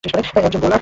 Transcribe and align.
একজন 0.03 0.59
বোলার। 0.61 0.79